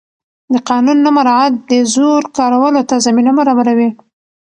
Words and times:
د 0.53 0.55
قانون 0.69 0.97
نه 1.05 1.11
مراعت 1.17 1.53
د 1.69 1.71
زور 1.93 2.21
کارولو 2.37 2.81
ته 2.89 2.95
زمینه 3.05 3.31
برابروي 3.39 3.89